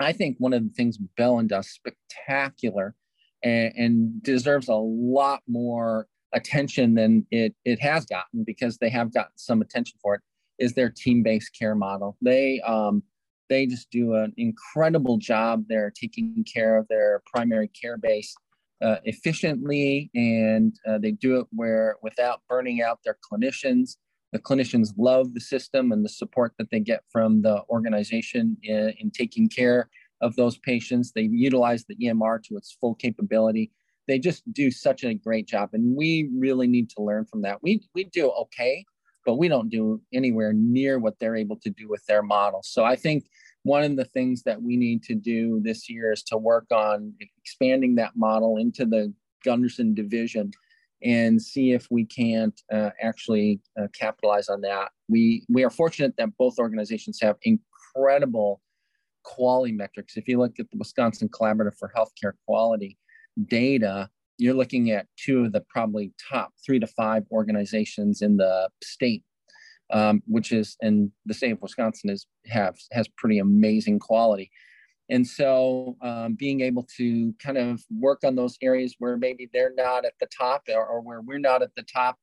I 0.01 0.13
think 0.13 0.37
one 0.39 0.53
of 0.53 0.63
the 0.63 0.71
things 0.71 0.99
Bellin 1.17 1.49
does 1.49 1.69
spectacular 1.69 2.95
and, 3.43 3.73
and, 3.77 4.23
deserves 4.23 4.69
a 4.69 4.75
lot 4.75 5.43
more 5.49 6.07
attention 6.33 6.95
than 6.95 7.27
it, 7.31 7.55
it 7.65 7.81
has 7.81 8.05
gotten 8.05 8.45
because 8.45 8.79
they 8.79 8.91
have 8.91 9.13
gotten 9.13 9.33
some 9.37 9.61
attention 9.61 9.99
for 10.03 10.15
it 10.15 10.21
is 10.59 10.75
their 10.75 10.91
team-based 10.91 11.57
care 11.59 11.75
model. 11.75 12.17
They 12.21 12.61
um, 12.61 13.03
they 13.49 13.67
just 13.67 13.91
do 13.91 14.15
an 14.15 14.33
incredible 14.37 15.17
job. 15.17 15.65
They're 15.69 15.93
taking 15.93 16.45
care 16.53 16.77
of 16.77 16.87
their 16.89 17.23
primary 17.33 17.69
care 17.69 17.97
base 17.97 18.35
uh, 18.83 18.97
efficiently 19.05 20.11
and 20.15 20.77
uh, 20.87 20.99
they 20.99 21.11
do 21.11 21.41
it 21.41 21.47
where 21.51 21.97
without 22.03 22.41
burning 22.49 22.81
out 22.81 23.01
their 23.05 23.17
clinicians 23.31 23.97
the 24.33 24.39
clinicians 24.39 24.93
love 24.99 25.35
the 25.35 25.41
system 25.41 25.91
and 25.93 26.05
the 26.05 26.09
support 26.09 26.53
that 26.59 26.71
they 26.71 26.81
get 26.81 27.03
from 27.11 27.43
the 27.43 27.63
organization 27.71 28.57
in, 28.63 28.93
in 28.99 29.11
taking 29.11 29.49
care 29.49 29.89
of 30.21 30.37
those 30.37 30.59
patients. 30.59 31.13
They 31.13 31.23
utilize 31.23 31.85
the 31.87 31.97
emr 31.97 32.43
to 32.45 32.57
its 32.57 32.77
full 32.81 32.95
capability. 32.95 33.71
They 34.07 34.19
just 34.19 34.51
do 34.53 34.71
such 34.71 35.05
a 35.05 35.15
great 35.15 35.47
job 35.47 35.71
and 35.73 35.97
we 35.97 36.31
really 36.37 36.67
need 36.67 36.91
to 36.91 37.03
learn 37.03 37.25
from 37.25 37.43
that. 37.43 37.63
We, 37.63 37.83
we 37.95 38.05
do 38.05 38.31
okay 38.31 38.85
but 39.27 39.35
we 39.35 39.49
don't 39.49 39.69
do 39.69 40.01
anywhere 40.15 40.55
near 40.55 40.99
what 40.99 41.19
they're 41.19 41.37
able 41.37 41.57
to 41.57 41.69
do 41.69 41.87
with 41.87 42.03
their 42.07 42.23
model. 42.23 42.61
So 42.63 42.85
i 42.85 42.97
think 42.97 43.29
one 43.69 43.85
of 43.85 43.97
the 43.97 44.05
things 44.07 44.43
that 44.45 44.61
we 44.61 44.77
need 44.77 45.03
to 45.05 45.15
do 45.15 45.61
this 45.63 45.89
year 45.89 46.13
is 46.13 46.23
to 46.25 46.39
work 46.39 46.67
on 46.73 47.13
expanding 47.43 47.95
that 47.97 48.17
model 48.17 48.57
into 48.57 48.85
the 48.87 49.13
Gundersen 49.47 49.95
division 49.95 50.51
and 51.05 51.41
see 51.41 51.73
if 51.73 51.87
we 51.91 52.05
can't 52.05 52.61
uh, 52.73 52.91
actually 53.01 53.61
uh, 53.81 53.87
capitalize 53.95 54.49
on 54.49 54.63
that. 54.63 54.91
We 55.09 55.45
we 55.49 55.63
are 55.65 55.71
fortunate 55.71 56.15
that 56.19 56.37
both 56.37 56.59
organizations 56.59 57.19
have 57.23 57.37
incredible 57.43 58.61
quality 59.23 59.73
metrics. 59.73 60.17
If 60.17 60.27
you 60.27 60.39
look 60.39 60.59
at 60.59 60.71
the 60.71 60.79
Wisconsin 60.79 61.29
Collaborative 61.29 61.77
for 61.79 61.93
Healthcare 61.95 62.33
Quality 62.47 62.99
data, 63.49 64.09
you're 64.39 64.55
looking 64.55 64.91
at 64.91 65.07
two 65.17 65.45
of 65.45 65.53
the 65.53 65.61
probably 65.69 66.13
top 66.31 66.53
three 66.65 66.81
to 66.81 66.87
five 66.87 67.25
organizations 67.31 68.23
in 68.23 68.39
the 68.39 68.71
state 68.83 69.23
um, 69.91 70.23
which 70.27 70.53
is 70.53 70.77
and 70.81 71.11
the 71.27 71.35
state 71.35 71.53
of 71.53 71.63
Wisconsin 71.63 72.11
is 72.11 72.27
have 72.47 72.77
has 72.93 73.09
pretty 73.17 73.39
amazing 73.39 73.99
quality. 73.99 74.51
And 75.11 75.27
so 75.27 75.97
um, 76.03 76.35
being 76.35 76.61
able 76.61 76.87
to 76.99 77.33
kind 77.43 77.57
of 77.57 77.83
work 77.99 78.21
on 78.25 78.37
those 78.37 78.59
areas 78.61 78.95
where 78.99 79.17
maybe 79.17 79.49
they're 79.53 79.73
not 79.75 80.05
at 80.05 80.13
the 80.21 80.27
top 80.27 80.65
or, 80.69 80.85
or 80.85 81.01
where 81.01 81.23
we're 81.23 81.39
not 81.39 81.63
at 81.63 81.75
the 81.77 81.83
top 81.83 82.17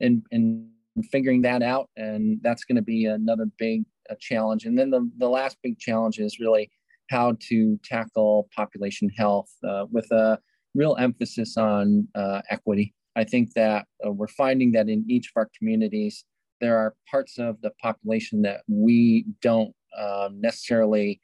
and, 0.00 0.22
and 0.32 0.66
figuring 1.10 1.42
that 1.42 1.62
out. 1.62 1.88
And 1.96 2.40
that's 2.42 2.64
going 2.64 2.76
to 2.76 2.82
be 2.82 3.06
another 3.06 3.46
big 3.58 3.84
uh, 4.10 4.16
challenge. 4.18 4.64
And 4.64 4.76
then 4.76 4.90
the, 4.90 5.08
the 5.18 5.28
last 5.28 5.56
big 5.62 5.78
challenge 5.78 6.18
is 6.18 6.40
really 6.40 6.70
how 7.10 7.36
to 7.48 7.78
tackle 7.84 8.48
population 8.56 9.08
health 9.16 9.50
uh, 9.68 9.86
with 9.90 10.10
a 10.10 10.38
real 10.74 10.96
emphasis 10.98 11.56
on 11.56 12.08
uh, 12.16 12.42
equity. 12.50 12.92
I 13.14 13.24
think 13.24 13.52
that 13.54 13.86
uh, 14.04 14.10
we're 14.10 14.26
finding 14.26 14.72
that 14.72 14.88
in 14.88 15.04
each 15.08 15.26
of 15.28 15.32
our 15.36 15.50
communities, 15.56 16.24
there 16.62 16.78
are 16.78 16.94
parts 17.10 17.38
of 17.38 17.60
the 17.60 17.72
population 17.82 18.40
that 18.42 18.62
we 18.68 19.26
don't 19.42 19.74
um, 19.98 20.40
necessarily 20.40 21.20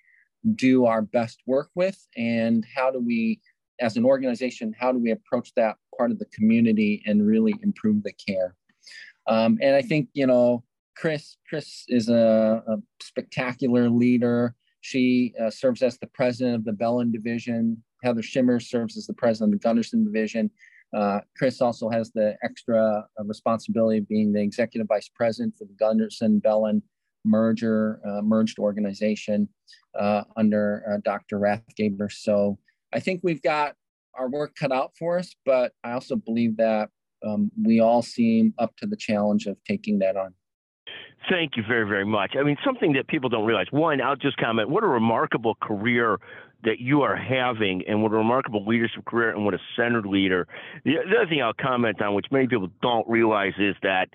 do 0.56 0.84
our 0.84 1.00
best 1.00 1.40
work 1.46 1.70
with 1.74 2.06
and 2.16 2.66
how 2.74 2.90
do 2.90 2.98
we 3.00 3.40
as 3.80 3.96
an 3.96 4.04
organization 4.04 4.74
how 4.78 4.92
do 4.92 4.98
we 4.98 5.12
approach 5.12 5.52
that 5.54 5.76
part 5.96 6.10
of 6.10 6.18
the 6.18 6.26
community 6.26 7.02
and 7.06 7.26
really 7.26 7.54
improve 7.62 8.02
the 8.02 8.12
care? 8.12 8.54
Um, 9.26 9.58
and 9.62 9.74
i 9.74 9.82
think 9.82 10.08
you 10.12 10.26
know 10.26 10.64
chris 10.96 11.36
chris 11.48 11.84
is 11.88 12.08
a, 12.08 12.62
a 12.66 12.76
spectacular 13.00 13.88
leader. 13.88 14.54
She 14.80 15.34
uh, 15.42 15.50
serves 15.50 15.82
as 15.82 15.98
the 15.98 16.06
president 16.06 16.54
of 16.56 16.64
the 16.64 16.72
bellin 16.72 17.10
division. 17.10 17.82
Heather 18.02 18.22
shimmer 18.22 18.60
serves 18.60 18.96
as 18.96 19.06
the 19.06 19.12
president 19.12 19.52
of 19.52 19.60
the 19.60 19.68
gundersen 19.68 20.04
division 20.04 20.50
uh, 20.94 21.20
Chris 21.36 21.60
also 21.60 21.88
has 21.90 22.10
the 22.12 22.36
extra 22.42 23.04
uh, 23.18 23.24
responsibility 23.24 23.98
of 23.98 24.08
being 24.08 24.32
the 24.32 24.40
executive 24.40 24.86
vice 24.88 25.10
president 25.14 25.54
for 25.58 25.64
the 25.64 25.74
Gundersen 25.74 26.42
Bellin 26.42 26.82
merger, 27.24 28.00
uh, 28.06 28.22
merged 28.22 28.58
organization 28.58 29.48
uh, 29.98 30.22
under 30.36 30.82
uh, 30.90 30.98
Dr. 31.04 31.38
Rathgeber. 31.38 32.10
So 32.10 32.58
I 32.92 33.00
think 33.00 33.20
we've 33.22 33.42
got 33.42 33.74
our 34.14 34.28
work 34.28 34.54
cut 34.58 34.72
out 34.72 34.92
for 34.98 35.18
us, 35.18 35.34
but 35.44 35.72
I 35.84 35.92
also 35.92 36.16
believe 36.16 36.56
that 36.56 36.88
um, 37.26 37.50
we 37.62 37.80
all 37.80 38.02
seem 38.02 38.54
up 38.58 38.76
to 38.76 38.86
the 38.86 38.96
challenge 38.96 39.46
of 39.46 39.56
taking 39.64 39.98
that 39.98 40.16
on. 40.16 40.34
Thank 41.28 41.56
you 41.56 41.64
very, 41.66 41.86
very 41.86 42.06
much. 42.06 42.34
I 42.38 42.42
mean, 42.42 42.56
something 42.64 42.92
that 42.94 43.08
people 43.08 43.28
don't 43.28 43.44
realize. 43.44 43.66
One, 43.70 44.00
I'll 44.00 44.16
just 44.16 44.36
comment 44.38 44.70
what 44.70 44.84
a 44.84 44.86
remarkable 44.86 45.56
career 45.60 46.18
that 46.64 46.80
you 46.80 47.02
are 47.02 47.16
having 47.16 47.82
and 47.86 48.02
what 48.02 48.12
a 48.12 48.16
remarkable 48.16 48.64
leadership 48.66 49.04
career 49.04 49.30
and 49.30 49.44
what 49.44 49.54
a 49.54 49.60
centered 49.76 50.06
leader. 50.06 50.46
The, 50.84 50.96
the 51.08 51.16
other 51.18 51.28
thing 51.28 51.40
I'll 51.40 51.52
comment 51.52 52.02
on, 52.02 52.14
which 52.14 52.26
many 52.30 52.48
people 52.48 52.68
don't 52.82 53.08
realize, 53.08 53.52
is 53.58 53.76
that 53.82 54.08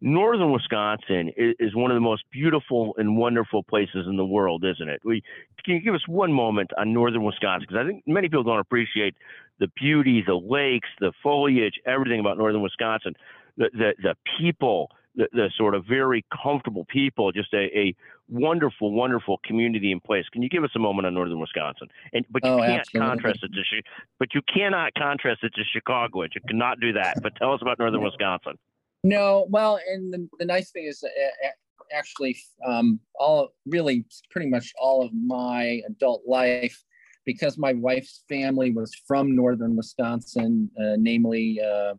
northern 0.00 0.52
Wisconsin 0.52 1.30
is, 1.36 1.54
is, 1.60 1.74
one 1.74 1.90
of 1.90 1.94
the 1.94 2.00
most 2.00 2.24
beautiful 2.32 2.94
and 2.98 3.16
wonderful 3.16 3.62
places 3.62 4.06
in 4.08 4.16
the 4.16 4.24
world, 4.24 4.64
isn't 4.64 4.88
it? 4.88 5.00
We, 5.04 5.22
can 5.64 5.74
you 5.74 5.80
give 5.80 5.94
us 5.94 6.06
one 6.08 6.32
moment 6.32 6.70
on 6.76 6.92
northern 6.92 7.22
Wisconsin? 7.22 7.66
Because 7.68 7.84
I 7.84 7.86
think 7.86 8.02
many 8.06 8.28
people 8.28 8.42
don't 8.42 8.58
appreciate 8.58 9.14
the 9.60 9.68
beauty, 9.80 10.22
the 10.26 10.34
lakes, 10.34 10.88
the 11.00 11.12
foliage, 11.22 11.74
everything 11.86 12.20
about 12.20 12.38
northern 12.38 12.60
Wisconsin, 12.60 13.14
the, 13.56 13.70
the, 13.72 13.94
the 14.02 14.16
people 14.38 14.90
the, 15.14 15.28
the 15.32 15.50
sort 15.56 15.74
of 15.74 15.84
very 15.86 16.24
comfortable 16.42 16.84
people, 16.86 17.32
just 17.32 17.52
a, 17.54 17.70
a, 17.78 17.94
wonderful, 18.28 18.92
wonderful 18.92 19.38
community 19.44 19.92
in 19.92 20.00
place. 20.00 20.24
Can 20.32 20.42
you 20.42 20.48
give 20.48 20.64
us 20.64 20.70
a 20.74 20.78
moment 20.78 21.06
on 21.06 21.14
northern 21.14 21.38
Wisconsin? 21.38 21.88
And 22.12 22.24
but 22.30 22.42
you 22.44 22.52
oh, 22.52 22.58
can't 22.58 22.80
absolutely. 22.80 23.08
contrast 23.08 23.40
it 23.42 23.50
to 23.52 23.82
but 24.18 24.34
you 24.34 24.40
cannot 24.52 24.94
contrast 24.94 25.44
it 25.44 25.52
to 25.54 25.62
Chicago. 25.70 26.22
You 26.22 26.40
cannot 26.48 26.80
do 26.80 26.92
that. 26.94 27.22
But 27.22 27.36
tell 27.36 27.52
us 27.52 27.60
about 27.60 27.78
northern 27.78 28.02
Wisconsin. 28.02 28.54
No, 29.02 29.46
well, 29.50 29.78
and 29.86 30.12
the, 30.12 30.26
the 30.38 30.46
nice 30.46 30.70
thing 30.70 30.86
is 30.86 31.04
uh, 31.04 31.48
actually 31.92 32.38
um, 32.66 32.98
all 33.20 33.50
really 33.66 34.06
pretty 34.30 34.48
much 34.48 34.72
all 34.80 35.04
of 35.04 35.12
my 35.12 35.82
adult 35.86 36.22
life 36.26 36.82
because 37.26 37.58
my 37.58 37.72
wife's 37.72 38.22
family 38.28 38.70
was 38.70 38.94
from 39.06 39.34
northern 39.34 39.76
Wisconsin, 39.76 40.70
uh, 40.78 40.96
namely 40.98 41.60
uh, 41.60 41.94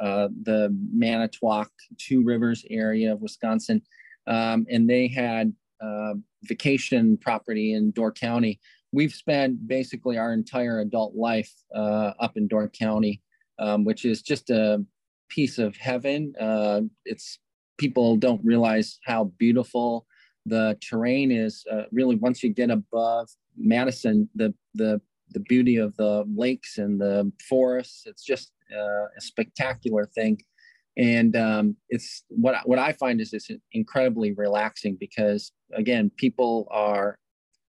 uh, 0.00 0.28
the 0.42 0.76
Manitowoc 0.92 1.70
Two 1.98 2.22
Rivers 2.22 2.64
area 2.70 3.12
of 3.12 3.20
Wisconsin, 3.20 3.82
um, 4.26 4.66
and 4.70 4.88
they 4.88 5.08
had 5.08 5.52
uh, 5.80 6.14
vacation 6.44 7.16
property 7.16 7.74
in 7.74 7.90
Door 7.92 8.12
County. 8.12 8.60
We've 8.92 9.12
spent 9.12 9.66
basically 9.68 10.18
our 10.18 10.32
entire 10.32 10.80
adult 10.80 11.14
life 11.14 11.52
uh, 11.74 12.12
up 12.18 12.36
in 12.36 12.48
Door 12.48 12.70
County, 12.70 13.22
um, 13.58 13.84
which 13.84 14.04
is 14.04 14.22
just 14.22 14.50
a 14.50 14.84
piece 15.28 15.58
of 15.58 15.76
heaven. 15.76 16.34
Uh, 16.40 16.82
it's 17.04 17.38
people 17.78 18.16
don't 18.16 18.44
realize 18.44 18.98
how 19.04 19.24
beautiful 19.38 20.06
the 20.46 20.76
terrain 20.80 21.30
is. 21.30 21.64
really, 21.92 22.16
once 22.16 22.42
you 22.42 22.52
get 22.52 22.70
above 22.70 23.28
Madison, 23.56 24.28
the 24.34 24.52
the 24.74 25.00
the 25.32 25.40
beauty 25.40 25.76
of 25.76 25.96
the 25.96 26.24
lakes 26.34 26.78
and 26.78 27.00
the 27.00 27.30
forests. 27.48 28.04
It's 28.06 28.24
just 28.24 28.52
uh, 28.74 29.06
a 29.16 29.20
spectacular 29.20 30.06
thing, 30.06 30.40
and 30.96 31.36
um, 31.36 31.76
it's 31.88 32.24
what 32.28 32.56
what 32.66 32.78
I 32.78 32.92
find 32.92 33.20
is 33.20 33.32
it's 33.32 33.50
incredibly 33.72 34.32
relaxing 34.32 34.96
because 34.98 35.52
again, 35.72 36.10
people 36.16 36.68
are 36.70 37.16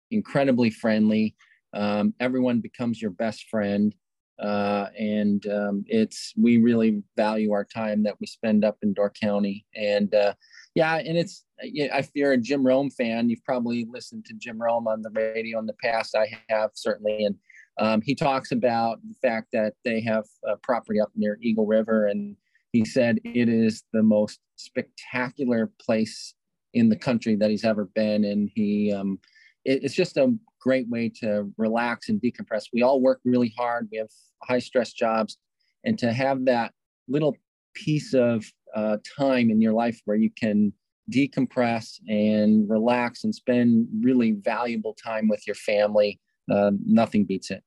incredibly 0.10 0.70
friendly. 0.70 1.36
Um, 1.74 2.14
everyone 2.20 2.60
becomes 2.60 3.02
your 3.02 3.12
best 3.12 3.48
friend, 3.50 3.96
uh, 4.40 4.88
and 4.98 5.46
um, 5.48 5.84
it's 5.88 6.34
we 6.38 6.58
really 6.58 7.04
value 7.16 7.52
our 7.54 7.66
time 7.66 8.04
that 8.04 8.16
we 8.20 8.28
spend 8.28 8.66
up 8.66 8.78
in 8.82 8.94
Door 8.94 9.14
County, 9.22 9.66
and 9.76 10.14
uh, 10.14 10.34
yeah, 10.76 10.96
and 10.96 11.18
it's 11.18 11.46
if 11.62 12.10
you're 12.14 12.34
a 12.34 12.38
Jim 12.38 12.66
Rome 12.66 12.90
fan, 12.90 13.30
you've 13.30 13.44
probably 13.44 13.88
listened 13.90 14.26
to 14.26 14.34
Jim 14.34 14.62
Rome 14.62 14.88
on 14.88 15.02
the 15.02 15.10
radio 15.10 15.60
in 15.60 15.66
the 15.66 15.76
past. 15.84 16.16
I 16.16 16.28
have 16.50 16.72
certainly, 16.74 17.26
and 17.26 17.36
um, 17.80 18.02
he 18.02 18.16
talks 18.16 18.52
about 18.52 19.00
the 19.08 19.16
fact 19.22 19.48
that 19.54 19.74
they 19.86 20.02
have 20.02 20.26
a 20.48 20.58
property 20.58 21.00
up 21.00 21.12
near 21.16 21.38
Eagle 21.42 21.66
River, 21.66 22.08
and 22.08 22.36
he 22.72 22.86
said 22.86 23.20
it 23.24 23.50
is 23.50 23.84
the 23.94 24.04
most 24.04 24.40
spectacular 24.56 25.72
place 25.82 26.34
in 26.74 26.90
the 26.90 26.96
country 26.96 27.36
that 27.36 27.50
he's 27.50 27.66
ever 27.66 27.86
been, 27.86 28.24
and 28.26 28.50
he 28.54 28.92
um, 28.94 29.20
it, 29.66 29.84
it's 29.84 29.96
just 29.96 30.18
a 30.18 30.34
great 30.60 30.88
way 30.90 31.12
to 31.22 31.52
relax 31.58 32.10
and 32.10 32.22
decompress. 32.22 32.66
We 32.74 32.82
all 32.82 33.02
work 33.02 33.20
really 33.26 33.54
hard. 33.58 33.90
We 33.92 33.98
have 33.98 34.10
high 34.44 34.60
stress 34.60 34.94
jobs, 34.94 35.38
and 35.84 35.98
to 36.00 36.14
have 36.14 36.46
that 36.46 36.74
little 37.08 37.36
piece 37.74 38.14
of 38.14 38.46
uh, 38.76 38.98
time 39.18 39.50
in 39.50 39.62
your 39.62 39.74
life 39.74 40.00
where 40.06 40.18
you 40.18 40.30
can 40.30 40.74
decompress 41.12 42.00
and 42.08 42.70
relax 42.70 43.24
and 43.24 43.34
spend 43.34 43.88
really 44.02 44.32
valuable 44.32 44.94
time 44.94 45.28
with 45.28 45.46
your 45.46 45.56
family. 45.56 46.20
Uh, 46.52 46.72
nothing 46.86 47.26
beats 47.26 47.52
it. 47.52 47.64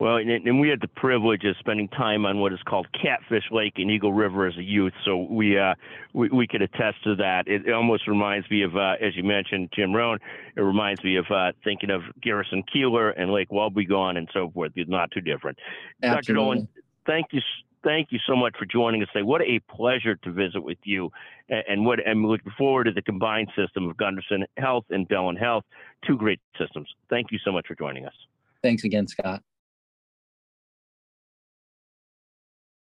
Well, 0.00 0.18
and, 0.18 0.30
and, 0.30 0.60
we 0.60 0.68
had 0.68 0.80
the 0.80 0.86
privilege 0.86 1.42
of 1.44 1.56
spending 1.58 1.88
time 1.88 2.24
on 2.24 2.38
what 2.38 2.52
is 2.52 2.60
called 2.68 2.86
Catfish 2.92 3.42
Lake 3.50 3.72
in 3.78 3.90
Eagle 3.90 4.12
River 4.12 4.46
as 4.46 4.56
a 4.56 4.62
youth, 4.62 4.92
so 5.04 5.26
we 5.28 5.58
uh, 5.58 5.74
we, 6.12 6.28
we 6.28 6.46
could 6.46 6.62
attest 6.62 7.02
to 7.02 7.16
that. 7.16 7.48
It, 7.48 7.66
it 7.66 7.72
almost 7.72 8.06
reminds 8.06 8.48
me 8.48 8.62
of, 8.62 8.76
uh, 8.76 8.94
as 9.00 9.16
you 9.16 9.24
mentioned, 9.24 9.70
Jim 9.74 9.92
Rome. 9.92 10.18
It 10.56 10.60
reminds 10.60 11.02
me 11.02 11.16
of 11.16 11.24
uh, 11.34 11.50
thinking 11.64 11.90
of 11.90 12.02
Garrison 12.22 12.62
Keillor 12.72 13.12
and 13.20 13.32
Lake 13.32 13.48
Wobegon 13.50 14.16
and 14.18 14.28
so 14.32 14.52
forth. 14.54 14.70
It's 14.76 14.88
not 14.88 15.10
too 15.10 15.20
different. 15.20 15.58
Absolutely. 16.00 16.22
Dr. 16.22 16.34
Dolan, 16.34 16.68
thank 17.04 17.26
you 17.32 17.40
thank 17.84 18.08
you 18.10 18.18
so 18.26 18.36
much 18.36 18.54
for 18.58 18.66
joining 18.66 19.02
us 19.02 19.08
today. 19.12 19.22
What 19.22 19.42
a 19.42 19.60
pleasure 19.70 20.16
to 20.16 20.32
visit 20.32 20.62
with 20.62 20.78
you, 20.84 21.10
and, 21.48 21.64
and 21.68 21.86
what 21.86 21.98
I'm 22.06 22.26
looking 22.26 22.52
forward 22.56 22.84
to 22.84 22.92
the 22.92 23.02
combined 23.02 23.48
system 23.56 23.88
of 23.88 23.96
Gundersen 23.96 24.44
Health 24.56 24.84
and 24.90 25.06
Bellin 25.08 25.36
Health, 25.36 25.64
two 26.06 26.16
great 26.16 26.40
systems. 26.58 26.88
Thank 27.10 27.32
you 27.32 27.38
so 27.44 27.52
much 27.52 27.66
for 27.66 27.74
joining 27.74 28.06
us. 28.06 28.14
Thanks 28.62 28.84
again, 28.84 29.06
Scott. 29.06 29.42